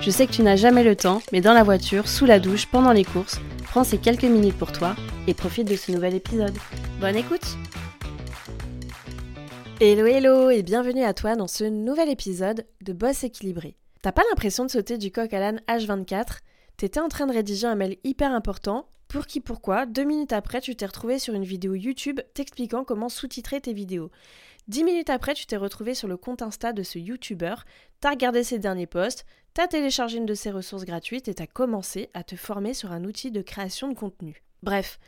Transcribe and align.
Je 0.00 0.10
sais 0.10 0.26
que 0.26 0.32
tu 0.32 0.42
n'as 0.42 0.56
jamais 0.56 0.84
le 0.84 0.94
temps, 0.94 1.20
mais 1.32 1.40
dans 1.40 1.52
la 1.52 1.62
voiture, 1.62 2.08
sous 2.08 2.26
la 2.26 2.38
douche, 2.38 2.66
pendant 2.66 2.92
les 2.92 3.04
courses, 3.04 3.40
prends 3.64 3.82
ces 3.82 3.98
quelques 3.98 4.24
minutes 4.24 4.56
pour 4.56 4.72
toi 4.72 4.94
et 5.26 5.34
profite 5.34 5.68
de 5.68 5.76
ce 5.76 5.90
nouvel 5.90 6.14
épisode. 6.14 6.56
Bonne 7.00 7.16
écoute 7.16 7.56
Hello 9.80 10.06
hello 10.06 10.50
et 10.50 10.62
bienvenue 10.62 11.02
à 11.02 11.12
toi 11.12 11.34
dans 11.34 11.48
ce 11.48 11.64
nouvel 11.64 12.08
épisode 12.08 12.66
de 12.82 12.92
Boss 12.92 13.24
équilibré. 13.24 13.76
T'as 14.02 14.12
pas 14.12 14.22
l'impression 14.30 14.64
de 14.64 14.70
sauter 14.70 14.96
du 14.96 15.10
coq 15.10 15.32
à 15.32 15.40
l'âne 15.40 15.60
H24 15.68 16.38
T'étais 16.76 17.00
en 17.00 17.08
train 17.08 17.26
de 17.26 17.32
rédiger 17.32 17.66
un 17.66 17.74
mail 17.74 17.96
hyper 18.04 18.32
important, 18.32 18.88
pour 19.08 19.26
qui 19.26 19.40
pourquoi, 19.40 19.86
deux 19.86 20.04
minutes 20.04 20.32
après 20.32 20.60
tu 20.60 20.76
t'es 20.76 20.86
retrouvé 20.86 21.18
sur 21.18 21.34
une 21.34 21.44
vidéo 21.44 21.74
YouTube 21.74 22.20
t'expliquant 22.34 22.84
comment 22.84 23.08
sous-titrer 23.08 23.60
tes 23.60 23.72
vidéos. 23.72 24.10
Dix 24.68 24.82
minutes 24.82 25.10
après, 25.10 25.34
tu 25.34 25.46
t'es 25.46 25.56
retrouvé 25.56 25.94
sur 25.94 26.08
le 26.08 26.16
compte 26.16 26.42
Insta 26.42 26.72
de 26.72 26.82
ce 26.82 26.98
YouTuber, 26.98 27.54
t'as 28.00 28.10
regardé 28.10 28.42
ses 28.42 28.58
derniers 28.58 28.88
posts, 28.88 29.24
t'as 29.56 29.68
téléchargé 29.68 30.18
une 30.18 30.26
de 30.26 30.34
ses 30.34 30.50
ressources 30.50 30.84
gratuites 30.84 31.28
et 31.28 31.34
t'as 31.34 31.46
commencé 31.46 32.10
à 32.12 32.22
te 32.22 32.36
former 32.36 32.74
sur 32.74 32.92
un 32.92 33.04
outil 33.04 33.30
de 33.30 33.40
création 33.40 33.88
de 33.88 33.94
contenu. 33.94 34.42
Bref, 34.62 35.00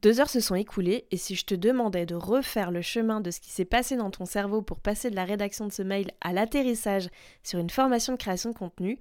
deux 0.00 0.20
heures 0.20 0.30
se 0.30 0.38
sont 0.38 0.54
écoulées 0.54 1.08
et 1.10 1.16
si 1.16 1.34
je 1.34 1.44
te 1.44 1.56
demandais 1.56 2.06
de 2.06 2.14
refaire 2.14 2.70
le 2.70 2.82
chemin 2.82 3.20
de 3.20 3.32
ce 3.32 3.40
qui 3.40 3.50
s'est 3.50 3.64
passé 3.64 3.96
dans 3.96 4.12
ton 4.12 4.24
cerveau 4.24 4.62
pour 4.62 4.78
passer 4.78 5.10
de 5.10 5.16
la 5.16 5.24
rédaction 5.24 5.66
de 5.66 5.72
ce 5.72 5.82
mail 5.82 6.12
à 6.20 6.32
l'atterrissage 6.32 7.08
sur 7.42 7.58
une 7.58 7.68
formation 7.68 8.12
de 8.12 8.18
création 8.18 8.50
de 8.50 8.54
contenu, 8.54 9.00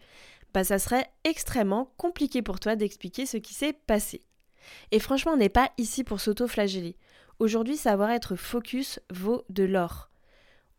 bah 0.56 0.64
ça 0.64 0.80
serait 0.80 1.08
extrêmement 1.24 1.94
compliqué 1.98 2.42
pour 2.42 2.60
toi 2.60 2.76
d'expliquer 2.76 3.28
ce 3.28 3.38
qui 3.38 3.54
s'est 3.54 3.74
passé. 3.74 4.24
Et 4.90 4.98
franchement, 4.98 5.34
on 5.34 5.38
n'est 5.38 5.50
pas 5.50 5.70
ici 5.78 6.04
pour 6.04 6.20
s'auto-flageller. 6.20 6.98
Aujourd'hui, 7.38 7.78
savoir 7.78 8.10
être 8.10 8.36
focus 8.36 9.00
vaut 9.12 9.46
de 9.50 9.66
l'or. 9.66 10.10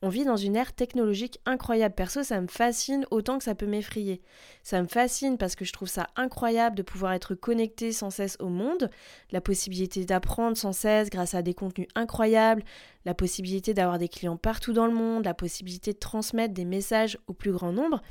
On 0.03 0.11
vit 0.11 0.25
dans 0.25 0.37
une 0.37 0.57
ère 0.57 0.75
technologique 0.75 1.41
incroyable. 1.47 1.95
Perso, 1.95 2.23
ça 2.23 2.39
me 2.43 2.49
fascine 2.49 3.07
autant 3.11 3.39
que 3.39 3.45
ça 3.45 3.55
peut 3.55 3.67
m'effrayer. 3.67 4.21
Ça 4.63 4.83
me 4.83 4.89
fascine 4.89 5.39
parce 5.39 5.57
que 5.57 5.65
je 5.65 5.73
trouve 5.73 5.89
ça 5.89 6.09
incroyable 6.17 6.77
de 6.77 6.83
pouvoir 6.83 7.15
être 7.15 7.35
connecté 7.35 7.93
sans 7.93 8.11
cesse 8.11 8.37
au 8.39 8.49
monde, 8.51 8.91
la 9.31 9.41
possibilité 9.41 10.05
d'apprendre 10.05 10.57
sans 10.57 10.73
cesse 10.73 11.09
grâce 11.09 11.33
à 11.33 11.41
des 11.41 11.55
contenus 11.55 11.89
incroyables, 11.95 12.63
la 13.07 13.15
possibilité 13.15 13.73
d'avoir 13.73 13.99
des 13.99 14.09
clients 14.09 14.37
partout 14.37 14.75
dans 14.75 14.87
le 14.87 14.93
monde, 14.93 15.25
la 15.25 15.33
possibilité 15.33 15.95
de 15.95 15.99
transmettre 15.99 16.53
des 16.53 16.67
messages 16.67 17.19
au 17.27 17.33
plus 17.33 17.53
grand 17.53 17.73
nombre. 17.73 18.03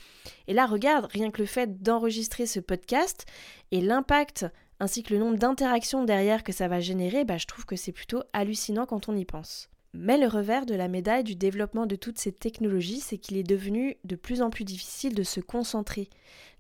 Et 0.48 0.54
là, 0.54 0.66
regarde, 0.66 1.06
rien 1.12 1.30
que 1.30 1.42
le 1.42 1.48
fait 1.48 1.84
d'enregistrer 1.84 2.48
ce 2.48 2.60
podcast 2.60 3.26
et 3.72 3.82
l'impact 3.82 4.48
ainsi 4.80 5.04
que 5.04 5.14
le 5.14 5.20
nombre 5.20 5.38
d'interactions 5.38 6.04
derrière 6.04 6.44
que 6.44 6.52
ça 6.52 6.68
va 6.68 6.80
générer, 6.80 7.26
bah, 7.26 7.38
je 7.38 7.46
trouve 7.46 7.66
que 7.66 7.76
c'est 7.76 7.92
plutôt 7.92 8.24
hallucinant 8.34 8.88
quand 8.88 9.08
on 9.08 9.16
y 9.16 9.24
pense. 9.24 9.70
Mais 9.98 10.18
le 10.18 10.28
revers 10.28 10.66
de 10.66 10.76
la 10.76 10.90
médaille 10.90 11.24
du 11.24 11.36
développement 11.36 11.86
de 11.86 11.96
toutes 11.96 12.18
ces 12.18 12.34
technologies, 12.34 13.00
c'est 13.00 13.18
qu'il 13.18 13.38
est 13.38 13.44
devenu 13.44 13.96
de 14.04 14.18
plus 14.18 14.42
en 14.42 14.50
plus 14.50 14.66
difficile 14.66 15.16
de 15.16 15.24
se 15.24 15.40
concentrer. 15.40 16.10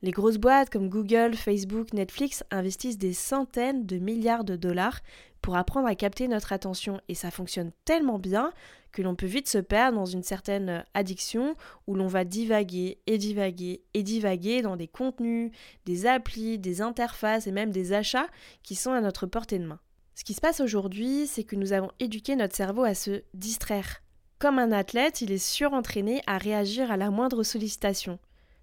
Les 0.01 0.11
grosses 0.11 0.37
boîtes 0.37 0.69
comme 0.69 0.87
Google, 0.87 1.35
Facebook, 1.35 1.91
Netflix 1.91 2.45
investissent 2.49 2.97
des 2.97 3.11
centaines 3.11 3.85
de 3.85 3.97
milliards 3.97 4.45
de 4.45 4.55
dollars 4.55 5.01
pour 5.41 5.57
apprendre 5.57 5.87
à 5.87 5.95
capter 5.95 6.29
notre 6.29 6.53
attention 6.53 7.01
et 7.09 7.13
ça 7.13 7.29
fonctionne 7.29 7.71
tellement 7.83 8.19
bien 8.19 8.53
que 8.93 9.01
l'on 9.01 9.15
peut 9.15 9.25
vite 9.25 9.49
se 9.49 9.57
perdre 9.57 9.97
dans 9.97 10.05
une 10.05 10.23
certaine 10.23 10.85
addiction 10.93 11.55
où 11.87 11.95
l'on 11.95 12.07
va 12.07 12.23
divaguer 12.23 12.99
et 13.05 13.17
divaguer 13.17 13.81
et 13.93 14.03
divaguer 14.03 14.61
dans 14.61 14.77
des 14.77 14.87
contenus, 14.87 15.51
des 15.85 16.05
applis, 16.05 16.57
des 16.57 16.81
interfaces 16.81 17.47
et 17.47 17.51
même 17.51 17.71
des 17.71 17.91
achats 17.91 18.27
qui 18.63 18.75
sont 18.75 18.93
à 18.93 19.01
notre 19.01 19.27
portée 19.27 19.59
de 19.59 19.65
main. 19.65 19.79
Ce 20.15 20.23
qui 20.23 20.33
se 20.33 20.39
passe 20.39 20.61
aujourd'hui, 20.61 21.27
c'est 21.27 21.43
que 21.43 21.57
nous 21.57 21.73
avons 21.73 21.91
éduqué 21.99 22.37
notre 22.37 22.55
cerveau 22.55 22.85
à 22.85 22.95
se 22.95 23.23
distraire. 23.33 24.01
Comme 24.39 24.59
un 24.59 24.71
athlète, 24.71 25.21
il 25.21 25.31
est 25.33 25.37
surentraîné 25.37 26.21
à 26.25 26.37
réagir 26.37 26.89
à 26.89 26.95
la 26.95 27.11
moindre 27.11 27.43
sollicitation. 27.43 28.17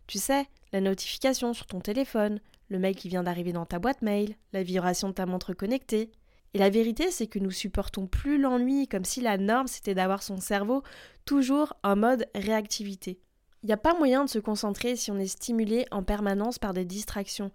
Tu 0.07 0.19
sais, 0.19 0.47
la 0.73 0.81
notification 0.81 1.53
sur 1.53 1.67
ton 1.67 1.81
téléphone, 1.81 2.41
le 2.69 2.79
mail 2.79 2.97
qui 2.97 3.11
vient 3.11 3.23
d'arriver 3.23 3.53
dans 3.53 3.67
ta 3.67 3.79
boîte 3.79 4.01
mail, 4.01 4.35
la 4.55 4.63
vibration 4.63 5.09
de 5.09 5.13
ta 5.13 5.27
montre 5.27 5.53
connectée. 5.53 6.11
Et 6.55 6.59
la 6.59 6.71
vérité, 6.71 7.11
c'est 7.11 7.27
que 7.27 7.39
nous 7.39 7.51
supportons 7.51 8.07
plus 8.07 8.39
l'ennui 8.39 8.89
comme 8.89 9.05
si 9.05 9.21
la 9.21 9.37
norme 9.37 9.67
c'était 9.67 9.95
d'avoir 9.95 10.23
son 10.23 10.39
cerveau 10.39 10.83
toujours 11.27 11.75
en 11.83 11.97
mode 11.97 12.27
réactivité. 12.35 13.21
Il 13.63 13.67
n'y 13.67 13.73
a 13.73 13.79
pas 13.79 13.95
moyen 13.95 14.25
de 14.25 14.31
se 14.31 14.39
concentrer 14.39 14.97
si 14.97 15.11
on 15.11 15.19
est 15.19 15.27
stimulé 15.27 15.85
en 15.91 16.03
permanence 16.03 16.59
par 16.59 16.73
des 16.73 16.87
distractions. 16.87 17.53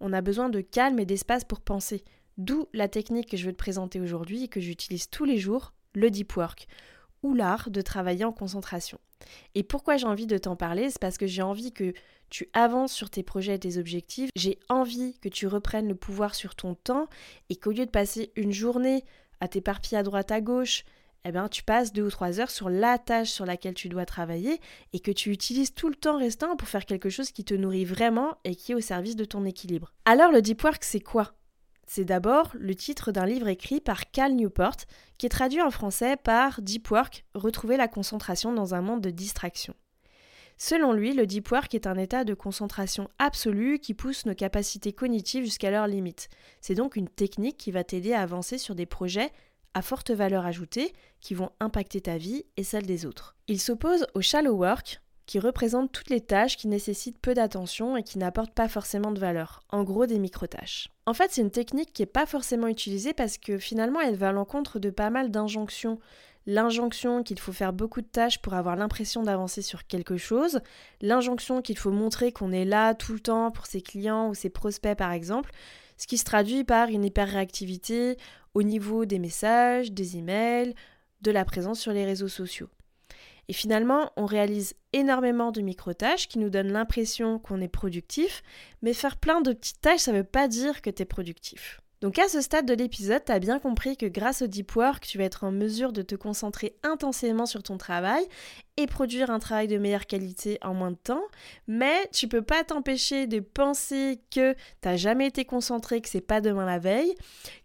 On 0.00 0.12
a 0.12 0.20
besoin 0.20 0.50
de 0.50 0.60
calme 0.60 0.98
et 0.98 1.06
d'espace 1.06 1.44
pour 1.44 1.62
penser. 1.62 2.04
D'où 2.38 2.68
la 2.72 2.88
technique 2.88 3.30
que 3.30 3.36
je 3.36 3.46
veux 3.46 3.52
te 3.52 3.58
présenter 3.58 4.00
aujourd'hui 4.00 4.44
et 4.44 4.48
que 4.48 4.60
j'utilise 4.60 5.10
tous 5.10 5.24
les 5.24 5.38
jours, 5.38 5.74
le 5.94 6.10
deep 6.10 6.36
work, 6.36 6.66
ou 7.22 7.34
l'art 7.34 7.70
de 7.70 7.80
travailler 7.80 8.24
en 8.24 8.32
concentration. 8.32 8.98
Et 9.56 9.64
pourquoi 9.64 9.96
j'ai 9.96 10.06
envie 10.06 10.26
de 10.26 10.38
t'en 10.38 10.56
parler 10.56 10.88
C'est 10.88 11.00
parce 11.00 11.18
que 11.18 11.26
j'ai 11.26 11.42
envie 11.42 11.72
que 11.72 11.92
tu 12.30 12.48
avances 12.52 12.92
sur 12.92 13.10
tes 13.10 13.22
projets 13.22 13.56
et 13.56 13.58
tes 13.58 13.78
objectifs. 13.78 14.30
J'ai 14.36 14.58
envie 14.68 15.18
que 15.18 15.28
tu 15.28 15.46
reprennes 15.46 15.88
le 15.88 15.94
pouvoir 15.94 16.34
sur 16.34 16.54
ton 16.54 16.74
temps 16.74 17.08
et 17.50 17.56
qu'au 17.56 17.72
lieu 17.72 17.86
de 17.86 17.90
passer 17.90 18.32
une 18.36 18.52
journée 18.52 19.04
à 19.40 19.48
t'éparpiller 19.48 19.98
à 19.98 20.02
droite 20.02 20.30
à 20.30 20.40
gauche, 20.40 20.84
eh 21.24 21.32
bien, 21.32 21.48
tu 21.48 21.64
passes 21.64 21.92
deux 21.92 22.04
ou 22.04 22.10
trois 22.10 22.38
heures 22.38 22.50
sur 22.50 22.70
la 22.70 22.98
tâche 22.98 23.30
sur 23.30 23.44
laquelle 23.44 23.74
tu 23.74 23.88
dois 23.88 24.06
travailler 24.06 24.60
et 24.92 25.00
que 25.00 25.10
tu 25.10 25.30
utilises 25.30 25.74
tout 25.74 25.88
le 25.88 25.94
temps 25.96 26.18
restant 26.18 26.56
pour 26.56 26.68
faire 26.68 26.86
quelque 26.86 27.10
chose 27.10 27.32
qui 27.32 27.44
te 27.44 27.54
nourrit 27.54 27.84
vraiment 27.84 28.36
et 28.44 28.54
qui 28.54 28.72
est 28.72 28.76
au 28.76 28.80
service 28.80 29.16
de 29.16 29.24
ton 29.24 29.44
équilibre. 29.44 29.92
Alors, 30.04 30.30
le 30.30 30.40
deep 30.40 30.62
work, 30.62 30.84
c'est 30.84 31.00
quoi? 31.00 31.34
C'est 31.88 32.04
d'abord 32.04 32.52
le 32.54 32.74
titre 32.74 33.12
d'un 33.12 33.24
livre 33.24 33.48
écrit 33.48 33.80
par 33.80 34.10
Cal 34.10 34.34
Newport, 34.34 34.76
qui 35.16 35.26
est 35.26 35.30
traduit 35.30 35.62
en 35.62 35.70
français 35.70 36.16
par 36.16 36.60
Deep 36.60 36.90
Work, 36.90 37.24
retrouver 37.34 37.78
la 37.78 37.88
concentration 37.88 38.52
dans 38.52 38.74
un 38.74 38.82
monde 38.82 39.00
de 39.00 39.10
distraction. 39.10 39.74
Selon 40.58 40.92
lui, 40.92 41.14
le 41.14 41.24
deep 41.24 41.50
work 41.52 41.72
est 41.74 41.86
un 41.86 41.96
état 41.96 42.24
de 42.24 42.34
concentration 42.34 43.08
absolue 43.18 43.78
qui 43.78 43.94
pousse 43.94 44.26
nos 44.26 44.34
capacités 44.34 44.92
cognitives 44.92 45.44
jusqu'à 45.44 45.70
leur 45.70 45.86
limite. 45.86 46.28
C'est 46.60 46.74
donc 46.74 46.96
une 46.96 47.08
technique 47.08 47.56
qui 47.56 47.70
va 47.70 47.84
t'aider 47.84 48.12
à 48.12 48.22
avancer 48.22 48.58
sur 48.58 48.74
des 48.74 48.86
projets 48.86 49.30
à 49.74 49.82
forte 49.82 50.10
valeur 50.10 50.44
ajoutée 50.44 50.92
qui 51.20 51.34
vont 51.34 51.50
impacter 51.60 52.00
ta 52.00 52.18
vie 52.18 52.44
et 52.56 52.64
celle 52.64 52.86
des 52.86 53.06
autres. 53.06 53.36
Il 53.46 53.60
s'oppose 53.60 54.06
au 54.14 54.20
shallow 54.20 54.56
work, 54.56 55.00
qui 55.28 55.38
représente 55.38 55.92
toutes 55.92 56.08
les 56.08 56.22
tâches 56.22 56.56
qui 56.56 56.68
nécessitent 56.68 57.20
peu 57.20 57.34
d'attention 57.34 57.98
et 57.98 58.02
qui 58.02 58.18
n'apportent 58.18 58.54
pas 58.54 58.66
forcément 58.66 59.12
de 59.12 59.20
valeur, 59.20 59.62
en 59.68 59.84
gros 59.84 60.06
des 60.06 60.18
micro-tâches. 60.18 60.88
En 61.04 61.12
fait, 61.12 61.30
c'est 61.30 61.42
une 61.42 61.50
technique 61.50 61.92
qui 61.92 62.00
n'est 62.00 62.06
pas 62.06 62.24
forcément 62.24 62.66
utilisée 62.66 63.12
parce 63.12 63.36
que 63.36 63.58
finalement 63.58 64.00
elle 64.00 64.16
va 64.16 64.30
à 64.30 64.32
l'encontre 64.32 64.78
de 64.78 64.88
pas 64.88 65.10
mal 65.10 65.30
d'injonctions. 65.30 66.00
L'injonction 66.46 67.22
qu'il 67.22 67.38
faut 67.38 67.52
faire 67.52 67.74
beaucoup 67.74 68.00
de 68.00 68.06
tâches 68.06 68.40
pour 68.40 68.54
avoir 68.54 68.74
l'impression 68.74 69.22
d'avancer 69.22 69.60
sur 69.60 69.86
quelque 69.86 70.16
chose, 70.16 70.60
l'injonction 71.02 71.60
qu'il 71.60 71.76
faut 71.76 71.92
montrer 71.92 72.32
qu'on 72.32 72.50
est 72.50 72.64
là 72.64 72.94
tout 72.94 73.12
le 73.12 73.20
temps 73.20 73.50
pour 73.50 73.66
ses 73.66 73.82
clients 73.82 74.30
ou 74.30 74.34
ses 74.34 74.48
prospects 74.48 74.96
par 74.96 75.12
exemple, 75.12 75.50
ce 75.98 76.06
qui 76.06 76.16
se 76.16 76.24
traduit 76.24 76.64
par 76.64 76.88
une 76.88 77.04
hyper-réactivité 77.04 78.16
au 78.54 78.62
niveau 78.62 79.04
des 79.04 79.18
messages, 79.18 79.92
des 79.92 80.16
emails, 80.16 80.74
de 81.20 81.30
la 81.30 81.44
présence 81.44 81.80
sur 81.80 81.92
les 81.92 82.06
réseaux 82.06 82.28
sociaux. 82.28 82.70
Et 83.48 83.54
finalement, 83.54 84.12
on 84.16 84.26
réalise 84.26 84.74
énormément 84.92 85.52
de 85.52 85.62
micro-tâches 85.62 86.28
qui 86.28 86.38
nous 86.38 86.50
donnent 86.50 86.72
l'impression 86.72 87.38
qu'on 87.38 87.60
est 87.60 87.68
productif, 87.68 88.42
mais 88.82 88.92
faire 88.92 89.16
plein 89.16 89.40
de 89.40 89.52
petites 89.52 89.80
tâches, 89.80 90.00
ça 90.00 90.12
ne 90.12 90.18
veut 90.18 90.24
pas 90.24 90.48
dire 90.48 90.82
que 90.82 90.90
tu 90.90 91.02
es 91.02 91.06
productif. 91.06 91.80
Donc 92.00 92.18
à 92.18 92.28
ce 92.28 92.40
stade 92.40 92.66
de 92.66 92.74
l'épisode, 92.74 93.24
tu 93.24 93.32
as 93.32 93.40
bien 93.40 93.58
compris 93.58 93.96
que 93.96 94.06
grâce 94.06 94.42
au 94.42 94.46
deep 94.46 94.76
work, 94.76 95.04
tu 95.04 95.18
vas 95.18 95.24
être 95.24 95.42
en 95.42 95.50
mesure 95.50 95.92
de 95.92 96.02
te 96.02 96.14
concentrer 96.14 96.76
intensément 96.84 97.46
sur 97.46 97.62
ton 97.62 97.76
travail 97.76 98.24
et 98.78 98.86
produire 98.86 99.30
un 99.30 99.40
travail 99.40 99.66
de 99.66 99.76
meilleure 99.76 100.06
qualité 100.06 100.56
en 100.62 100.72
moins 100.72 100.92
de 100.92 100.96
temps, 100.96 101.24
mais 101.66 102.08
tu 102.12 102.28
peux 102.28 102.42
pas 102.42 102.62
t'empêcher 102.62 103.26
de 103.26 103.40
penser 103.40 104.20
que 104.30 104.54
t'as 104.80 104.96
jamais 104.96 105.26
été 105.26 105.44
concentré, 105.44 106.00
que 106.00 106.08
c'est 106.08 106.20
pas 106.20 106.40
demain 106.40 106.64
la 106.64 106.78
veille, 106.78 107.12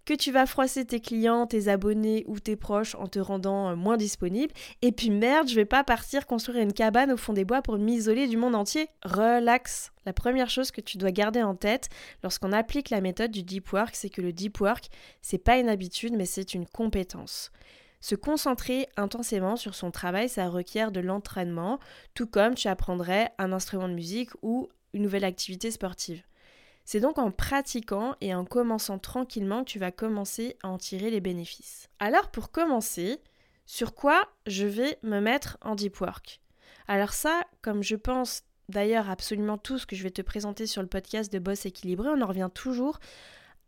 que 0.05 0.15
tu 0.15 0.31
vas 0.31 0.47
froisser 0.47 0.85
tes 0.85 0.99
clients, 0.99 1.45
tes 1.45 1.67
abonnés 1.67 2.23
ou 2.25 2.39
tes 2.39 2.55
proches 2.55 2.95
en 2.95 3.05
te 3.05 3.19
rendant 3.19 3.69
euh, 3.69 3.75
moins 3.75 3.95
disponible, 3.95 4.51
et 4.81 4.91
puis 4.91 5.11
merde, 5.11 5.47
je 5.47 5.53
vais 5.53 5.65
pas 5.65 5.83
partir 5.83 6.25
construire 6.25 6.63
une 6.63 6.73
cabane 6.73 7.11
au 7.11 7.17
fond 7.17 7.33
des 7.33 7.45
bois 7.45 7.61
pour 7.61 7.77
m'isoler 7.77 8.25
du 8.25 8.35
monde 8.35 8.55
entier. 8.55 8.89
Relax. 9.03 9.91
La 10.07 10.13
première 10.13 10.49
chose 10.49 10.71
que 10.71 10.81
tu 10.81 10.97
dois 10.97 11.11
garder 11.11 11.43
en 11.43 11.53
tête 11.53 11.89
lorsqu'on 12.23 12.51
applique 12.51 12.89
la 12.89 13.01
méthode 13.01 13.29
du 13.29 13.43
deep 13.43 13.71
work, 13.71 13.95
c'est 13.95 14.09
que 14.09 14.21
le 14.21 14.33
deep 14.33 14.59
work, 14.59 14.87
c'est 15.21 15.37
pas 15.37 15.59
une 15.59 15.69
habitude, 15.69 16.15
mais 16.17 16.25
c'est 16.25 16.55
une 16.55 16.65
compétence. 16.65 17.51
Se 18.03 18.15
concentrer 18.15 18.89
intensément 18.97 19.55
sur 19.55 19.75
son 19.75 19.89
travail, 19.89 20.27
ça 20.27 20.49
requiert 20.49 20.91
de 20.91 20.99
l'entraînement, 20.99 21.79
tout 22.15 22.27
comme 22.27 22.53
tu 22.53 22.67
apprendrais 22.67 23.31
un 23.37 23.53
instrument 23.53 23.87
de 23.87 23.93
musique 23.93 24.31
ou 24.41 24.67
une 24.93 25.03
nouvelle 25.03 25.23
activité 25.23 25.71
sportive. 25.71 26.21
C'est 26.83 26.99
donc 26.99 27.17
en 27.17 27.31
pratiquant 27.31 28.17
et 28.19 28.35
en 28.35 28.43
commençant 28.43 28.99
tranquillement 28.99 29.63
que 29.63 29.69
tu 29.69 29.79
vas 29.79 29.93
commencer 29.93 30.57
à 30.63 30.67
en 30.67 30.77
tirer 30.77 31.11
les 31.11 31.21
bénéfices. 31.21 31.87
Alors 31.99 32.29
pour 32.29 32.51
commencer, 32.51 33.21
sur 33.65 33.95
quoi 33.95 34.27
je 34.47 34.65
vais 34.65 34.99
me 35.01 35.21
mettre 35.21 35.57
en 35.61 35.73
deep 35.73 36.01
work? 36.01 36.41
Alors 36.89 37.13
ça, 37.13 37.45
comme 37.61 37.83
je 37.83 37.95
pense 37.95 38.43
d'ailleurs 38.67 39.09
absolument 39.09 39.57
tout 39.57 39.77
ce 39.77 39.85
que 39.85 39.95
je 39.95 40.03
vais 40.03 40.11
te 40.11 40.21
présenter 40.21 40.67
sur 40.67 40.81
le 40.81 40.89
podcast 40.89 41.31
de 41.31 41.39
Boss 41.39 41.65
équilibré, 41.65 42.09
on 42.09 42.21
en 42.21 42.27
revient 42.27 42.49
toujours 42.53 42.99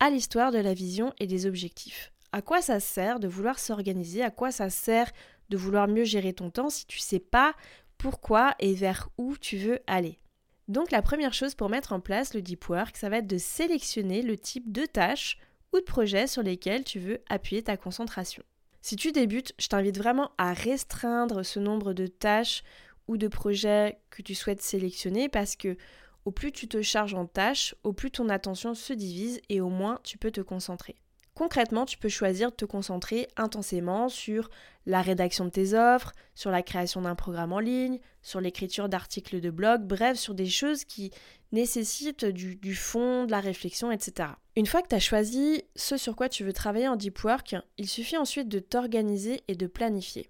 à 0.01 0.09
l'histoire 0.09 0.51
de 0.51 0.59
la 0.59 0.73
vision 0.73 1.13
et 1.21 1.25
des 1.25 1.45
objectifs. 1.45 2.11
À 2.35 2.41
quoi 2.41 2.61
ça 2.61 2.81
sert 2.81 3.21
de 3.21 3.29
vouloir 3.29 3.59
s'organiser 3.59 4.21
À 4.21 4.29
quoi 4.29 4.51
ça 4.51 4.69
sert 4.69 5.09
de 5.47 5.55
vouloir 5.55 5.87
mieux 5.87 6.03
gérer 6.03 6.33
ton 6.33 6.49
temps 6.49 6.69
si 6.69 6.85
tu 6.85 6.99
sais 6.99 7.21
pas 7.21 7.55
pourquoi 7.97 8.55
et 8.59 8.73
vers 8.73 9.07
où 9.17 9.37
tu 9.37 9.55
veux 9.55 9.79
aller 9.87 10.19
donc 10.67 10.91
la 10.91 11.01
première 11.01 11.33
chose 11.33 11.55
pour 11.55 11.69
mettre 11.69 11.93
en 11.93 12.01
place 12.01 12.33
le 12.33 12.41
deep 12.41 12.67
work, 12.67 12.97
ça 12.97 13.07
va 13.07 13.19
être 13.19 13.27
de 13.27 13.37
sélectionner 13.37 14.21
le 14.21 14.35
type 14.35 14.69
de 14.73 14.85
tâches 14.85 15.37
ou 15.71 15.79
de 15.79 15.83
projets 15.85 16.27
sur 16.27 16.43
lesquels 16.43 16.83
tu 16.83 16.99
veux 16.99 17.21
appuyer 17.29 17.61
ta 17.63 17.77
concentration. 17.77 18.43
Si 18.81 18.97
tu 18.97 19.13
débutes, 19.13 19.53
je 19.57 19.67
t'invite 19.67 19.97
vraiment 19.97 20.31
à 20.37 20.51
restreindre 20.53 21.45
ce 21.45 21.59
nombre 21.59 21.93
de 21.93 22.07
tâches 22.07 22.63
ou 23.07 23.15
de 23.15 23.29
projets 23.29 23.99
que 24.09 24.23
tu 24.23 24.35
souhaites 24.35 24.61
sélectionner 24.61 25.29
parce 25.29 25.55
que 25.55 25.77
au 26.25 26.31
plus 26.31 26.51
tu 26.51 26.67
te 26.67 26.81
charges 26.81 27.13
en 27.13 27.27
tâches, 27.27 27.75
au 27.83 27.93
plus 27.93 28.11
ton 28.11 28.27
attention 28.27 28.73
se 28.73 28.91
divise 28.91 29.39
et 29.47 29.61
au 29.61 29.69
moins 29.69 29.99
tu 30.03 30.17
peux 30.17 30.31
te 30.31 30.41
concentrer. 30.41 30.97
Concrètement, 31.35 31.85
tu 31.85 31.97
peux 31.97 32.07
choisir 32.07 32.49
de 32.49 32.55
te 32.55 32.63
concentrer 32.63 33.27
intensément 33.35 34.07
sur 34.07 34.49
la 34.85 35.01
rédaction 35.01 35.43
de 35.43 35.49
tes 35.49 35.73
offres, 35.73 36.13
sur 36.33 36.49
la 36.49 36.63
création 36.63 37.01
d'un 37.01 37.15
programme 37.15 37.51
en 37.51 37.59
ligne, 37.59 37.99
sur 38.21 38.39
l'écriture 38.39 38.87
d'articles 38.87 39.41
de 39.41 39.49
blog, 39.49 39.81
bref, 39.83 40.17
sur 40.17 40.33
des 40.33 40.45
choses 40.45 40.85
qui 40.85 41.11
nécessitent 41.51 42.23
du, 42.23 42.75
fond, 42.75 43.25
de 43.25 43.31
la 43.31 43.41
réflexion, 43.41 43.91
etc. 43.91 44.29
Une 44.55 44.65
fois 44.65 44.81
que 44.81 44.87
tu 44.87 44.95
as 44.95 44.99
choisi 44.99 45.63
ce 45.75 45.97
sur 45.97 46.15
quoi 46.15 46.29
tu 46.29 46.45
veux 46.45 46.53
travailler 46.53 46.87
en 46.87 46.95
deep 46.95 47.21
work, 47.21 47.57
il 47.77 47.89
suffit 47.89 48.17
ensuite 48.17 48.47
de 48.47 48.59
t'organiser 48.59 49.41
et 49.49 49.55
de 49.55 49.67
planifier. 49.67 50.29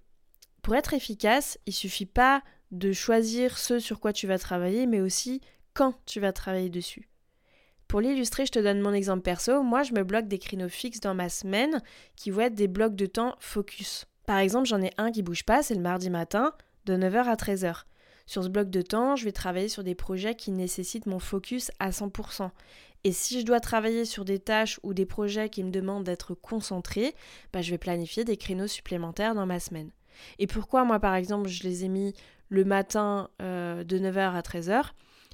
Pour 0.63 0.73
être 0.73 0.95
efficace, 0.95 1.59
il 1.67 1.73
suffit 1.73 2.07
pas 2.07 2.41
de 2.71 2.91
choisir 2.91 3.59
ce 3.59 3.77
sur 3.77 3.99
quoi 3.99 4.11
tu 4.11 4.25
vas 4.25 4.39
travailler, 4.39 4.87
mais 4.87 5.01
aussi 5.01 5.41
quand 5.75 5.93
tu 6.07 6.19
vas 6.19 6.33
travailler 6.33 6.69
dessus. 6.69 7.09
Pour 7.87 8.01
l'illustrer, 8.01 8.45
je 8.45 8.51
te 8.51 8.59
donne 8.59 8.81
mon 8.81 8.93
exemple 8.93 9.21
perso. 9.21 9.61
Moi, 9.61 9.83
je 9.83 9.93
me 9.93 10.03
bloque 10.03 10.27
des 10.27 10.39
créneaux 10.39 10.69
fixes 10.69 10.99
dans 10.99 11.13
ma 11.13 11.29
semaine 11.29 11.81
qui 12.15 12.31
vont 12.31 12.41
être 12.41 12.55
des 12.55 12.67
blocs 12.67 12.95
de 12.95 13.05
temps 13.05 13.35
focus. 13.39 14.05
Par 14.25 14.39
exemple, 14.39 14.67
j'en 14.67 14.81
ai 14.81 14.91
un 14.97 15.11
qui 15.11 15.21
bouge 15.21 15.43
pas, 15.43 15.61
c'est 15.61 15.75
le 15.75 15.81
mardi 15.81 16.09
matin, 16.09 16.53
de 16.85 16.95
9h 16.95 17.25
à 17.25 17.35
13h. 17.35 17.83
Sur 18.25 18.43
ce 18.43 18.49
bloc 18.49 18.69
de 18.71 18.81
temps, 18.81 19.15
je 19.15 19.25
vais 19.25 19.31
travailler 19.31 19.69
sur 19.69 19.83
des 19.83 19.93
projets 19.93 20.33
qui 20.33 20.51
nécessitent 20.51 21.05
mon 21.05 21.19
focus 21.19 21.69
à 21.79 21.91
100%. 21.91 22.49
Et 23.03 23.11
si 23.11 23.39
je 23.39 23.45
dois 23.45 23.59
travailler 23.59 24.03
sur 24.03 24.25
des 24.25 24.39
tâches 24.39 24.79
ou 24.81 24.95
des 24.95 25.05
projets 25.05 25.49
qui 25.49 25.63
me 25.63 25.69
demandent 25.69 26.05
d'être 26.05 26.33
concentré, 26.33 27.13
bah, 27.53 27.61
je 27.61 27.69
vais 27.69 27.77
planifier 27.77 28.23
des 28.23 28.35
créneaux 28.35 28.65
supplémentaires 28.65 29.35
dans 29.35 29.45
ma 29.45 29.59
semaine. 29.59 29.91
Et 30.39 30.47
pourquoi 30.47 30.85
moi 30.85 30.99
par 30.99 31.13
exemple 31.13 31.49
je 31.49 31.63
les 31.63 31.85
ai 31.85 31.89
mis 31.89 32.13
le 32.49 32.63
matin 32.63 33.29
euh, 33.41 33.83
de 33.83 33.99
9h 33.99 34.33
à 34.33 34.41
13h 34.41 34.91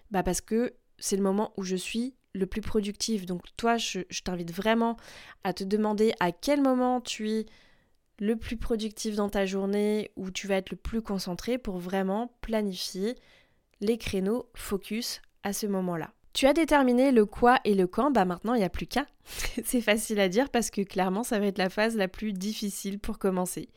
bah 0.10 0.24
Parce 0.24 0.42
que 0.42 0.74
c'est 0.98 1.16
le 1.16 1.24
moment 1.24 1.54
où 1.56 1.64
je 1.64 1.76
suis 1.76 2.16
le 2.34 2.46
plus 2.46 2.62
productif. 2.62 3.26
Donc 3.26 3.44
toi, 3.58 3.78
je, 3.78 4.02
t'invite 4.24 4.52
vraiment 4.52 4.98
à 5.44 5.54
te 5.54 5.64
demander 5.64 6.14
à 6.20 6.32
quel 6.32 6.62
moment 6.62 7.02
tu 7.02 7.30
es 7.30 7.46
le 8.20 8.36
plus 8.36 8.58
productif 8.58 9.16
dans 9.16 9.30
ta 9.30 9.46
journée, 9.46 10.12
où 10.16 10.30
tu 10.30 10.48
vas 10.48 10.56
être 10.56 10.70
le 10.70 10.78
plus 10.78 11.02
concentré 11.02 11.58
pour 11.58 11.78
vraiment 11.78 12.36
planifier 12.42 13.16
les 13.80 13.98
créneaux 13.98 14.50
focus 14.54 15.22
à 15.44 15.54
ce 15.54 15.66
moment-là. 15.66 16.14
Tu 16.34 16.48
as 16.48 16.54
déterminé 16.54 17.12
le 17.12 17.26
quoi 17.26 17.60
et 17.66 17.76
le 17.76 17.88
quand, 17.88 18.12
bah 18.12 18.24
maintenant 18.24 18.54
il 18.54 18.60
n'y 18.60 18.64
a 18.64 18.70
plus 18.70 18.88
qu'à. 18.88 19.06
c'est 19.66 19.82
facile 19.82 20.20
à 20.20 20.30
dire 20.30 20.50
parce 20.50 20.70
que 20.70 20.82
clairement 20.82 21.24
ça 21.24 21.40
va 21.40 21.48
être 21.48 21.58
la 21.58 21.70
phase 21.70 21.96
la 21.98 22.08
plus 22.08 22.32
difficile 22.32 23.00
pour 23.00 23.20
commencer. 23.20 23.70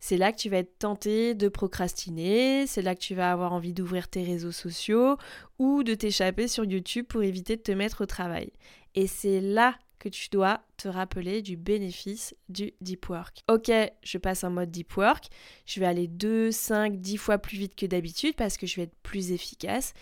C'est 0.00 0.16
là 0.16 0.32
que 0.32 0.38
tu 0.38 0.50
vas 0.50 0.58
être 0.58 0.78
tenté 0.78 1.34
de 1.34 1.48
procrastiner, 1.48 2.66
c'est 2.66 2.82
là 2.82 2.94
que 2.94 3.00
tu 3.00 3.14
vas 3.14 3.30
avoir 3.30 3.52
envie 3.52 3.72
d'ouvrir 3.72 4.08
tes 4.08 4.24
réseaux 4.24 4.52
sociaux 4.52 5.16
ou 5.58 5.84
de 5.84 5.94
t'échapper 5.94 6.48
sur 6.48 6.64
YouTube 6.64 7.06
pour 7.06 7.22
éviter 7.22 7.56
de 7.56 7.62
te 7.62 7.72
mettre 7.72 8.02
au 8.02 8.06
travail. 8.06 8.50
Et 8.96 9.06
c'est 9.06 9.40
là 9.40 9.76
que 10.04 10.08
tu 10.10 10.28
dois 10.30 10.60
te 10.76 10.86
rappeler 10.86 11.40
du 11.40 11.56
bénéfice 11.56 12.34
du 12.50 12.72
deep 12.82 13.08
work. 13.08 13.38
Ok, 13.48 13.70
je 14.02 14.18
passe 14.18 14.44
en 14.44 14.50
mode 14.50 14.70
deep 14.70 14.96
work, 14.96 15.28
je 15.64 15.80
vais 15.80 15.86
aller 15.86 16.08
2, 16.08 16.50
5, 16.50 17.00
10 17.00 17.16
fois 17.16 17.38
plus 17.38 17.56
vite 17.56 17.74
que 17.74 17.86
d'habitude 17.86 18.34
parce 18.36 18.58
que 18.58 18.66
je 18.66 18.76
vais 18.76 18.82
être 18.82 18.96
plus 19.02 19.32
efficace 19.32 19.94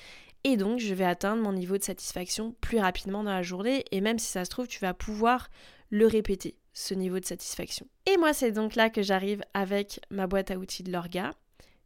et 0.44 0.56
donc, 0.56 0.80
je 0.80 0.92
vais 0.92 1.04
atteindre 1.04 1.42
mon 1.42 1.52
niveau 1.52 1.78
de 1.78 1.82
satisfaction 1.82 2.54
plus 2.60 2.78
rapidement 2.78 3.22
dans 3.22 3.32
la 3.32 3.42
journée. 3.42 3.84
Et 3.92 4.00
même 4.00 4.18
si 4.18 4.26
ça 4.26 4.44
se 4.44 4.50
trouve, 4.50 4.66
tu 4.66 4.80
vas 4.80 4.94
pouvoir 4.94 5.48
le 5.90 6.06
répéter, 6.06 6.56
ce 6.72 6.94
niveau 6.94 7.20
de 7.20 7.24
satisfaction. 7.24 7.86
Et 8.06 8.16
moi, 8.16 8.32
c'est 8.32 8.50
donc 8.50 8.74
là 8.74 8.90
que 8.90 9.02
j'arrive 9.02 9.42
avec 9.54 10.00
ma 10.10 10.26
boîte 10.26 10.50
à 10.50 10.56
outils 10.56 10.82
de 10.82 10.90
l'orga 10.90 11.30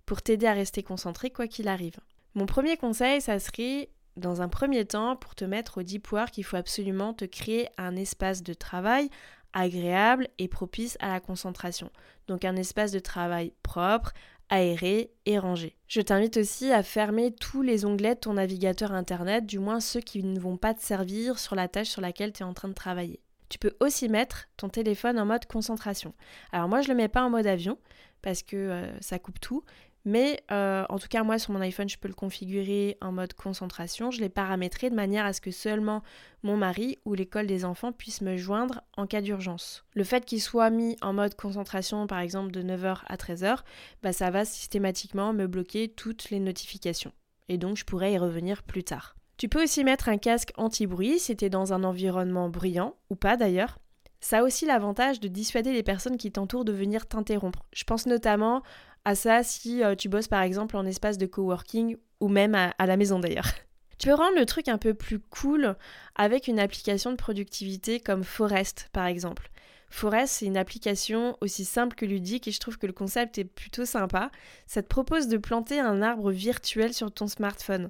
pour 0.06 0.22
t'aider 0.22 0.46
à 0.46 0.54
rester 0.54 0.82
concentré 0.82 1.30
quoi 1.30 1.48
qu'il 1.48 1.68
arrive. 1.68 1.96
Mon 2.34 2.46
premier 2.46 2.76
conseil, 2.76 3.20
ça 3.20 3.38
serait, 3.38 3.90
dans 4.16 4.40
un 4.40 4.48
premier 4.48 4.84
temps, 4.84 5.16
pour 5.16 5.34
te 5.34 5.44
mettre 5.44 5.78
au 5.78 5.82
deep 5.82 6.10
work, 6.12 6.38
il 6.38 6.44
faut 6.44 6.56
absolument 6.56 7.12
te 7.12 7.24
créer 7.24 7.68
un 7.76 7.96
espace 7.96 8.42
de 8.42 8.54
travail 8.54 9.10
agréable 9.52 10.28
et 10.38 10.48
propice 10.48 10.96
à 11.00 11.08
la 11.08 11.20
concentration. 11.20 11.90
Donc 12.28 12.44
un 12.44 12.56
espace 12.56 12.92
de 12.92 12.98
travail 12.98 13.52
propre, 13.62 14.12
aéré 14.48 15.10
et 15.26 15.38
rangé. 15.38 15.76
Je 15.88 16.00
t'invite 16.00 16.36
aussi 16.36 16.72
à 16.72 16.82
fermer 16.82 17.32
tous 17.32 17.62
les 17.62 17.84
onglets 17.84 18.14
de 18.14 18.20
ton 18.20 18.34
navigateur 18.34 18.92
internet, 18.92 19.46
du 19.46 19.58
moins 19.58 19.80
ceux 19.80 20.00
qui 20.00 20.22
ne 20.22 20.38
vont 20.38 20.56
pas 20.56 20.74
te 20.74 20.82
servir 20.82 21.38
sur 21.38 21.54
la 21.54 21.68
tâche 21.68 21.88
sur 21.88 22.00
laquelle 22.02 22.32
tu 22.32 22.42
es 22.42 22.46
en 22.46 22.54
train 22.54 22.68
de 22.68 22.74
travailler. 22.74 23.20
Tu 23.48 23.58
peux 23.58 23.76
aussi 23.80 24.08
mettre 24.08 24.48
ton 24.56 24.68
téléphone 24.68 25.18
en 25.18 25.26
mode 25.26 25.46
concentration. 25.46 26.14
Alors 26.52 26.68
moi 26.68 26.80
je 26.80 26.88
le 26.88 26.94
mets 26.94 27.08
pas 27.08 27.22
en 27.22 27.30
mode 27.30 27.46
avion 27.46 27.78
parce 28.22 28.42
que 28.42 28.56
euh, 28.56 29.00
ça 29.00 29.18
coupe 29.18 29.40
tout, 29.40 29.62
mais 30.06 30.40
euh, 30.52 30.84
en 30.88 31.00
tout 31.00 31.08
cas, 31.08 31.24
moi 31.24 31.38
sur 31.38 31.52
mon 31.52 31.60
iPhone, 31.60 31.88
je 31.88 31.98
peux 31.98 32.06
le 32.06 32.14
configurer 32.14 32.96
en 33.02 33.10
mode 33.10 33.34
concentration. 33.34 34.12
Je 34.12 34.20
l'ai 34.20 34.28
paramétré 34.28 34.88
de 34.88 34.94
manière 34.94 35.26
à 35.26 35.32
ce 35.32 35.40
que 35.40 35.50
seulement 35.50 36.02
mon 36.44 36.56
mari 36.56 36.96
ou 37.04 37.14
l'école 37.14 37.48
des 37.48 37.64
enfants 37.64 37.90
puissent 37.90 38.20
me 38.20 38.36
joindre 38.36 38.82
en 38.96 39.08
cas 39.08 39.20
d'urgence. 39.20 39.84
Le 39.94 40.04
fait 40.04 40.24
qu'il 40.24 40.40
soit 40.40 40.70
mis 40.70 40.96
en 41.02 41.12
mode 41.12 41.34
concentration, 41.34 42.06
par 42.06 42.20
exemple 42.20 42.52
de 42.52 42.62
9h 42.62 43.00
à 43.04 43.16
13h, 43.16 43.58
bah, 44.04 44.12
ça 44.12 44.30
va 44.30 44.44
systématiquement 44.44 45.32
me 45.32 45.48
bloquer 45.48 45.88
toutes 45.88 46.30
les 46.30 46.38
notifications. 46.38 47.12
Et 47.48 47.58
donc, 47.58 47.76
je 47.76 47.84
pourrais 47.84 48.12
y 48.12 48.18
revenir 48.18 48.62
plus 48.62 48.84
tard. 48.84 49.16
Tu 49.38 49.48
peux 49.48 49.64
aussi 49.64 49.82
mettre 49.82 50.08
un 50.08 50.18
casque 50.18 50.52
anti-bruit 50.56 51.18
si 51.18 51.36
tu 51.36 51.44
es 51.44 51.50
dans 51.50 51.72
un 51.72 51.82
environnement 51.82 52.48
bruyant, 52.48 52.94
ou 53.10 53.16
pas 53.16 53.36
d'ailleurs. 53.36 53.78
Ça 54.20 54.38
a 54.38 54.42
aussi 54.42 54.66
l'avantage 54.66 55.20
de 55.20 55.28
dissuader 55.28 55.72
les 55.72 55.82
personnes 55.82 56.16
qui 56.16 56.32
t'entourent 56.32 56.64
de 56.64 56.72
venir 56.72 57.06
t'interrompre. 57.06 57.66
Je 57.72 57.84
pense 57.84 58.06
notamment 58.06 58.62
à 59.06 59.14
ça 59.14 59.44
si 59.44 59.84
euh, 59.84 59.94
tu 59.94 60.08
bosses 60.08 60.26
par 60.26 60.42
exemple 60.42 60.76
en 60.76 60.84
espace 60.84 61.16
de 61.16 61.26
coworking 61.26 61.96
ou 62.20 62.28
même 62.28 62.56
à, 62.56 62.74
à 62.76 62.86
la 62.86 62.98
maison 62.98 63.18
d'ailleurs. 63.18 63.48
Tu 63.98 64.08
peux 64.08 64.14
rendre 64.14 64.36
le 64.36 64.44
truc 64.44 64.68
un 64.68 64.76
peu 64.76 64.92
plus 64.92 65.18
cool 65.18 65.74
avec 66.16 66.48
une 66.48 66.60
application 66.60 67.12
de 67.12 67.16
productivité 67.16 67.98
comme 67.98 68.24
Forest 68.24 68.90
par 68.92 69.06
exemple. 69.06 69.50
Forest, 69.88 70.34
c'est 70.34 70.46
une 70.46 70.58
application 70.58 71.38
aussi 71.40 71.64
simple 71.64 71.96
que 71.96 72.04
ludique 72.04 72.46
et 72.46 72.50
je 72.50 72.60
trouve 72.60 72.76
que 72.76 72.86
le 72.86 72.92
concept 72.92 73.38
est 73.38 73.44
plutôt 73.44 73.86
sympa. 73.86 74.30
Ça 74.66 74.82
te 74.82 74.88
propose 74.88 75.28
de 75.28 75.38
planter 75.38 75.80
un 75.80 76.02
arbre 76.02 76.30
virtuel 76.30 76.92
sur 76.92 77.10
ton 77.10 77.26
smartphone. 77.26 77.88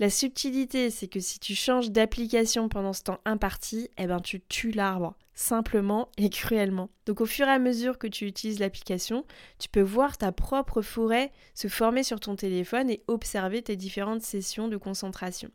La 0.00 0.08
subtilité, 0.08 0.88
c'est 0.88 1.08
que 1.08 1.20
si 1.20 1.38
tu 1.38 1.54
changes 1.54 1.90
d'application 1.90 2.70
pendant 2.70 2.94
ce 2.94 3.02
temps 3.02 3.20
imparti, 3.26 3.90
eh 3.98 4.06
ben 4.06 4.18
tu 4.18 4.40
tues 4.40 4.70
l'arbre, 4.70 5.14
simplement 5.34 6.08
et 6.16 6.30
cruellement. 6.30 6.88
Donc 7.04 7.20
au 7.20 7.26
fur 7.26 7.46
et 7.46 7.50
à 7.50 7.58
mesure 7.58 7.98
que 7.98 8.06
tu 8.06 8.24
utilises 8.24 8.60
l'application, 8.60 9.26
tu 9.58 9.68
peux 9.68 9.82
voir 9.82 10.16
ta 10.16 10.32
propre 10.32 10.80
forêt 10.80 11.32
se 11.52 11.68
former 11.68 12.02
sur 12.02 12.18
ton 12.18 12.34
téléphone 12.34 12.88
et 12.88 13.02
observer 13.08 13.60
tes 13.60 13.76
différentes 13.76 14.22
sessions 14.22 14.68
de 14.68 14.78
concentration. 14.78 15.50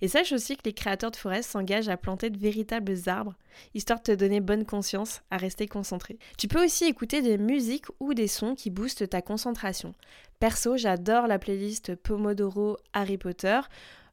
Et 0.00 0.08
sache 0.08 0.32
aussi 0.32 0.56
que 0.56 0.62
les 0.64 0.72
créateurs 0.72 1.10
de 1.10 1.16
forêts 1.16 1.42
s'engagent 1.42 1.88
à 1.88 1.96
planter 1.96 2.30
de 2.30 2.38
véritables 2.38 2.96
arbres, 3.06 3.34
histoire 3.74 3.98
de 3.98 4.04
te 4.04 4.12
donner 4.12 4.40
bonne 4.40 4.64
conscience 4.64 5.22
à 5.30 5.36
rester 5.36 5.66
concentré. 5.66 6.18
Tu 6.36 6.48
peux 6.48 6.64
aussi 6.64 6.84
écouter 6.84 7.22
des 7.22 7.38
musiques 7.38 7.86
ou 8.00 8.14
des 8.14 8.28
sons 8.28 8.54
qui 8.54 8.70
boostent 8.70 9.08
ta 9.08 9.22
concentration. 9.22 9.94
Perso, 10.40 10.76
j'adore 10.76 11.26
la 11.26 11.38
playlist 11.38 11.94
Pomodoro 11.96 12.76
Harry 12.92 13.18
Potter. 13.18 13.60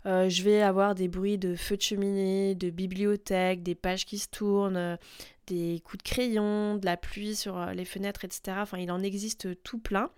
Euh, 0.05 0.29
je 0.29 0.43
vais 0.43 0.61
avoir 0.61 0.93
des 0.93 1.07
bruits 1.07 1.37
de 1.37 1.55
feux 1.55 1.77
de 1.77 1.81
cheminée, 1.81 2.53
de 2.53 2.69
bibliothèque, 2.69 3.63
des 3.63 3.73
pages 3.73 4.05
qui 4.05 4.19
se 4.19 4.27
tournent, 4.27 4.77
euh, 4.77 4.97
des 5.47 5.81
coups 5.83 6.03
de 6.03 6.09
crayon, 6.09 6.75
de 6.75 6.85
la 6.85 6.95
pluie 6.95 7.35
sur 7.35 7.57
euh, 7.57 7.73
les 7.73 7.85
fenêtres, 7.85 8.23
etc. 8.23 8.57
Enfin, 8.61 8.77
il 8.77 8.91
en 8.91 9.01
existe 9.01 9.61
tout 9.63 9.79
plein. 9.79 10.09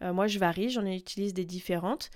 moi, 0.00 0.26
je 0.26 0.40
varie, 0.40 0.68
j'en 0.68 0.84
utilise 0.84 1.32
des 1.32 1.44
différentes. 1.44 2.10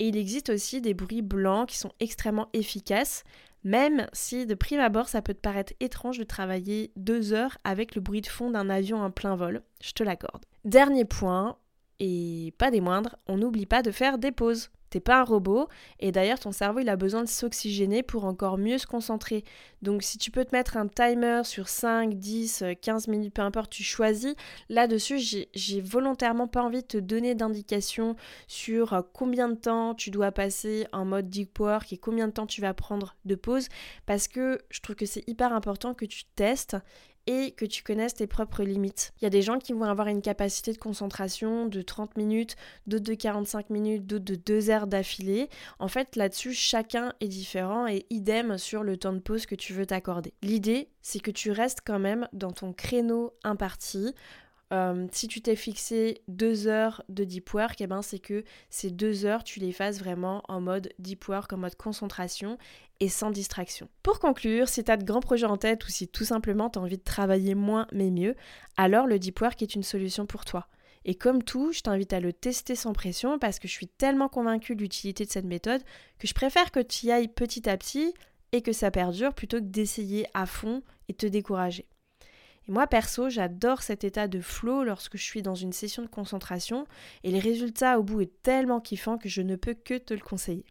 Et 0.00 0.08
il 0.08 0.16
existe 0.16 0.48
aussi 0.48 0.80
des 0.80 0.94
bruits 0.94 1.22
blancs 1.22 1.68
qui 1.68 1.78
sont 1.78 1.92
extrêmement 2.00 2.48
efficaces, 2.54 3.22
même 3.64 4.06
si 4.14 4.46
de 4.46 4.54
prime 4.54 4.80
abord 4.80 5.10
ça 5.10 5.20
peut 5.20 5.34
te 5.34 5.40
paraître 5.40 5.74
étrange 5.78 6.18
de 6.18 6.24
travailler 6.24 6.90
deux 6.96 7.34
heures 7.34 7.58
avec 7.64 7.94
le 7.94 8.00
bruit 8.00 8.22
de 8.22 8.26
fond 8.26 8.50
d'un 8.50 8.70
avion 8.70 9.02
en 9.02 9.10
plein 9.10 9.36
vol, 9.36 9.62
je 9.82 9.92
te 9.92 10.02
l'accorde. 10.02 10.46
Dernier 10.64 11.04
point, 11.04 11.58
et 11.98 12.54
pas 12.56 12.70
des 12.70 12.80
moindres, 12.80 13.16
on 13.28 13.36
n'oublie 13.36 13.66
pas 13.66 13.82
de 13.82 13.90
faire 13.90 14.16
des 14.16 14.32
pauses. 14.32 14.70
T'es 14.90 15.00
pas 15.00 15.20
un 15.20 15.24
robot 15.24 15.68
et 16.00 16.12
d'ailleurs 16.12 16.38
ton 16.40 16.52
cerveau 16.52 16.80
il 16.80 16.88
a 16.88 16.96
besoin 16.96 17.22
de 17.22 17.28
s'oxygéner 17.28 18.02
pour 18.02 18.24
encore 18.24 18.58
mieux 18.58 18.78
se 18.78 18.86
concentrer. 18.86 19.44
Donc 19.82 20.02
si 20.02 20.18
tu 20.18 20.30
peux 20.30 20.44
te 20.44 20.54
mettre 20.54 20.76
un 20.76 20.88
timer 20.88 21.42
sur 21.44 21.68
5, 21.68 22.14
10, 22.14 22.64
15 22.82 23.08
minutes, 23.08 23.34
peu 23.34 23.42
importe, 23.42 23.70
tu 23.70 23.82
choisis. 23.82 24.34
Là-dessus, 24.68 25.18
j'ai 25.18 25.80
volontairement 25.80 26.48
pas 26.48 26.62
envie 26.62 26.82
de 26.82 26.86
te 26.86 26.98
donner 26.98 27.34
d'indications 27.34 28.16
sur 28.46 28.92
euh, 28.92 29.02
combien 29.12 29.48
de 29.48 29.54
temps 29.54 29.94
tu 29.94 30.10
dois 30.10 30.32
passer 30.32 30.86
en 30.92 31.04
mode 31.04 31.30
deep 31.30 31.58
work 31.58 31.92
et 31.92 31.98
combien 31.98 32.28
de 32.28 32.32
temps 32.32 32.46
tu 32.46 32.60
vas 32.60 32.74
prendre 32.74 33.16
de 33.24 33.34
pause 33.34 33.68
parce 34.06 34.28
que 34.28 34.60
je 34.70 34.80
trouve 34.80 34.96
que 34.96 35.06
c'est 35.06 35.26
hyper 35.28 35.52
important 35.52 35.94
que 35.94 36.04
tu 36.04 36.24
testes 36.34 36.76
et 37.30 37.52
que 37.52 37.64
tu 37.64 37.84
connaisses 37.84 38.14
tes 38.14 38.26
propres 38.26 38.64
limites. 38.64 39.12
Il 39.20 39.24
y 39.24 39.26
a 39.26 39.30
des 39.30 39.40
gens 39.40 39.58
qui 39.58 39.72
vont 39.72 39.84
avoir 39.84 40.08
une 40.08 40.20
capacité 40.20 40.72
de 40.72 40.78
concentration 40.78 41.66
de 41.66 41.80
30 41.80 42.16
minutes, 42.16 42.56
d'autres 42.88 43.04
de 43.04 43.14
45 43.14 43.70
minutes, 43.70 44.04
d'autres 44.04 44.24
de 44.24 44.34
2 44.34 44.70
heures 44.70 44.88
d'affilée. 44.88 45.48
En 45.78 45.86
fait, 45.86 46.16
là-dessus, 46.16 46.54
chacun 46.54 47.12
est 47.20 47.28
différent 47.28 47.86
et 47.86 48.04
idem 48.10 48.58
sur 48.58 48.82
le 48.82 48.96
temps 48.96 49.12
de 49.12 49.20
pause 49.20 49.46
que 49.46 49.54
tu 49.54 49.72
veux 49.72 49.86
t'accorder. 49.86 50.34
L'idée, 50.42 50.88
c'est 51.02 51.20
que 51.20 51.30
tu 51.30 51.52
restes 51.52 51.82
quand 51.86 52.00
même 52.00 52.26
dans 52.32 52.50
ton 52.50 52.72
créneau 52.72 53.32
imparti 53.44 54.12
euh, 54.72 55.06
si 55.10 55.26
tu 55.26 55.40
t'es 55.40 55.56
fixé 55.56 56.22
deux 56.28 56.68
heures 56.68 57.02
de 57.08 57.24
deep 57.24 57.52
work, 57.52 57.80
eh 57.80 57.86
ben 57.86 58.02
c'est 58.02 58.20
que 58.20 58.44
ces 58.68 58.90
deux 58.90 59.24
heures, 59.24 59.42
tu 59.42 59.58
les 59.58 59.72
fasses 59.72 59.98
vraiment 59.98 60.42
en 60.48 60.60
mode 60.60 60.92
deep 60.98 61.28
work, 61.28 61.52
en 61.52 61.56
mode 61.56 61.74
concentration 61.74 62.56
et 63.00 63.08
sans 63.08 63.30
distraction. 63.30 63.88
Pour 64.02 64.20
conclure, 64.20 64.68
si 64.68 64.84
tu 64.84 64.90
as 64.90 64.96
de 64.96 65.04
grands 65.04 65.20
projets 65.20 65.46
en 65.46 65.56
tête 65.56 65.84
ou 65.86 65.90
si 65.90 66.06
tout 66.06 66.24
simplement 66.24 66.70
tu 66.70 66.78
as 66.78 66.82
envie 66.82 66.98
de 66.98 67.02
travailler 67.02 67.54
moins 67.54 67.86
mais 67.92 68.10
mieux, 68.10 68.36
alors 68.76 69.06
le 69.06 69.18
deep 69.18 69.40
work 69.40 69.60
est 69.62 69.74
une 69.74 69.82
solution 69.82 70.26
pour 70.26 70.44
toi. 70.44 70.68
Et 71.04 71.14
comme 71.14 71.42
tout, 71.42 71.72
je 71.72 71.80
t'invite 71.80 72.12
à 72.12 72.20
le 72.20 72.32
tester 72.32 72.76
sans 72.76 72.92
pression 72.92 73.38
parce 73.38 73.58
que 73.58 73.66
je 73.66 73.72
suis 73.72 73.88
tellement 73.88 74.28
convaincue 74.28 74.76
de 74.76 74.82
l'utilité 74.82 75.24
de 75.24 75.30
cette 75.30 75.46
méthode 75.46 75.82
que 76.18 76.28
je 76.28 76.34
préfère 76.34 76.70
que 76.70 76.80
tu 76.80 77.06
y 77.06 77.10
ailles 77.10 77.28
petit 77.28 77.68
à 77.68 77.76
petit 77.76 78.14
et 78.52 78.62
que 78.62 78.72
ça 78.72 78.90
perdure 78.90 79.32
plutôt 79.32 79.58
que 79.58 79.64
d'essayer 79.64 80.26
à 80.34 80.44
fond 80.46 80.82
et 81.08 81.14
te 81.14 81.26
décourager 81.26 81.86
moi 82.70 82.86
perso, 82.86 83.28
j'adore 83.28 83.82
cet 83.82 84.04
état 84.04 84.28
de 84.28 84.40
flow 84.40 84.84
lorsque 84.84 85.16
je 85.16 85.22
suis 85.24 85.42
dans 85.42 85.56
une 85.56 85.72
session 85.72 86.04
de 86.04 86.08
concentration 86.08 86.86
et 87.24 87.32
les 87.32 87.40
résultats 87.40 87.98
au 87.98 88.04
bout 88.04 88.20
est 88.20 88.42
tellement 88.42 88.80
kiffant 88.80 89.18
que 89.18 89.28
je 89.28 89.42
ne 89.42 89.56
peux 89.56 89.74
que 89.74 89.98
te 89.98 90.14
le 90.14 90.20
conseiller. 90.20 90.64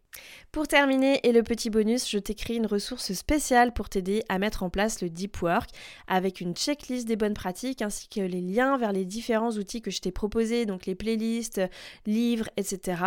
Pour 0.50 0.66
terminer 0.66 1.20
et 1.24 1.32
le 1.32 1.42
petit 1.42 1.68
bonus, 1.68 2.08
je 2.08 2.18
t'écris 2.18 2.56
une 2.56 2.66
ressource 2.66 3.12
spéciale 3.12 3.74
pour 3.74 3.90
t'aider 3.90 4.22
à 4.30 4.38
mettre 4.38 4.62
en 4.62 4.70
place 4.70 5.02
le 5.02 5.10
deep 5.10 5.42
work 5.42 5.68
avec 6.08 6.40
une 6.40 6.54
checklist 6.54 7.06
des 7.06 7.16
bonnes 7.16 7.34
pratiques 7.34 7.82
ainsi 7.82 8.08
que 8.08 8.20
les 8.20 8.40
liens 8.40 8.78
vers 8.78 8.92
les 8.92 9.04
différents 9.04 9.52
outils 9.52 9.82
que 9.82 9.90
je 9.90 10.00
t'ai 10.00 10.10
proposés, 10.10 10.64
donc 10.64 10.86
les 10.86 10.94
playlists, 10.94 11.60
livres, 12.06 12.48
etc. 12.56 13.02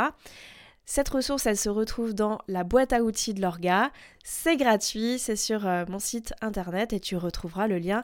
Cette 0.85 1.09
ressource, 1.09 1.45
elle 1.45 1.57
se 1.57 1.69
retrouve 1.69 2.13
dans 2.13 2.39
la 2.47 2.63
boîte 2.63 2.93
à 2.93 3.03
outils 3.03 3.33
de 3.33 3.41
l'orga. 3.41 3.91
C'est 4.23 4.57
gratuit, 4.57 5.17
c'est 5.17 5.38
sur 5.38 5.65
euh, 5.65 5.85
mon 5.88 6.00
site 6.00 6.33
internet 6.41 6.93
et 6.93 7.00
tu 7.00 7.15
retrouveras 7.15 7.67
le 7.67 7.79
lien 7.79 8.03